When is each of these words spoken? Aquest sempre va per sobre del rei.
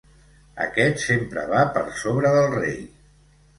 Aquest 0.65 1.03
sempre 1.03 1.45
va 1.53 1.61
per 1.77 1.85
sobre 2.01 2.35
del 2.39 2.51
rei. 2.57 2.83